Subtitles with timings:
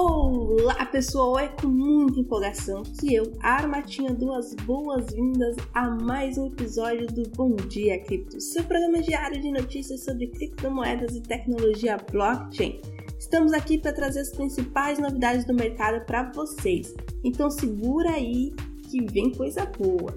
[0.00, 6.46] Olá pessoal, é com muita empolgação que eu, Armatinha, dou as boas-vindas a mais um
[6.46, 12.80] episódio do Bom Dia Cripto, seu programa diário de notícias sobre criptomoedas e tecnologia blockchain.
[13.18, 16.94] Estamos aqui para trazer as principais novidades do mercado para vocês,
[17.24, 18.54] então segura aí
[18.88, 20.16] que vem coisa boa.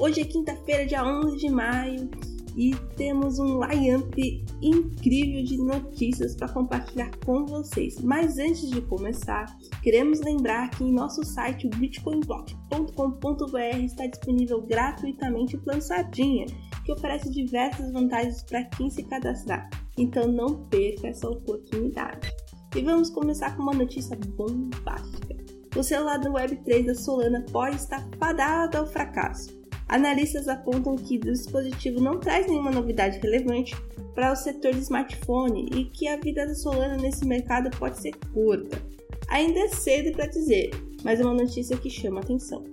[0.00, 2.08] Hoje é quinta-feira, dia 11 de maio,
[2.56, 8.00] e temos um line-up incrível de notícias para compartilhar com vocês.
[8.00, 9.46] Mas antes de começar,
[9.82, 16.46] queremos lembrar que em nosso site bitcoinblock.com.br está disponível gratuitamente o plano Sardinha,
[16.84, 19.68] que oferece diversas vantagens para quem se cadastrar.
[19.96, 22.32] Então não perca essa oportunidade.
[22.74, 25.36] E vamos começar com uma notícia bombástica.
[25.76, 29.61] O celular do Web3 da Solana pode estar fadado ao fracasso.
[29.88, 33.74] Analistas apontam que o dispositivo não traz nenhuma novidade relevante
[34.14, 38.12] para o setor de smartphone e que a vida da Solana nesse mercado pode ser
[38.32, 38.80] curta.
[39.28, 40.70] Ainda é cedo para dizer,
[41.04, 42.64] mas é uma notícia que chama atenção.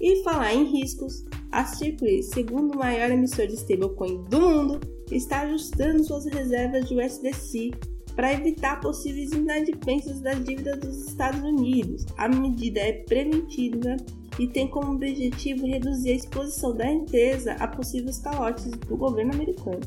[0.00, 6.02] E falar em riscos, a Circle, segundo maior emissor de stablecoin do mundo, está ajustando
[6.02, 7.70] suas reservas de USDC
[8.16, 12.06] para evitar possíveis inadimplências das dívidas dos Estados Unidos.
[12.16, 13.96] A medida é preventiva
[14.38, 19.80] e tem como objetivo reduzir a exposição da empresa a possíveis calotes do governo americano.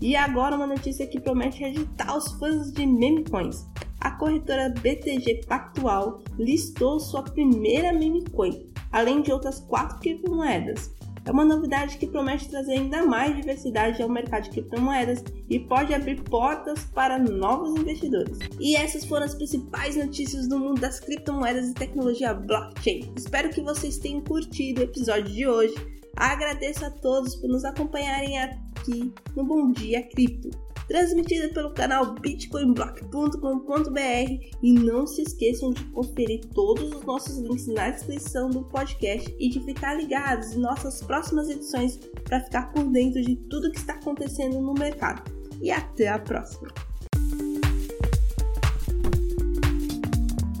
[0.00, 3.66] E agora uma notícia que promete agitar os fãs de meme coins.
[4.00, 10.90] A corretora BTG Pactual listou sua primeira meme coin, além de outras quatro criptomoedas.
[11.26, 15.92] É uma novidade que promete trazer ainda mais diversidade ao mercado de criptomoedas e pode
[15.92, 18.38] abrir portas para novos investidores.
[18.60, 23.12] E essas foram as principais notícias do mundo das criptomoedas e tecnologia blockchain.
[23.16, 25.74] Espero que vocês tenham curtido o episódio de hoje.
[26.16, 34.56] Agradeço a todos por nos acompanharem aqui no Bom Dia Cripto transmitida pelo canal bitcoinblock.com.br
[34.62, 39.48] e não se esqueçam de conferir todos os nossos links na descrição do podcast e
[39.48, 43.94] de ficar ligados em nossas próximas edições para ficar por dentro de tudo que está
[43.94, 45.22] acontecendo no mercado.
[45.60, 46.85] E até a próxima!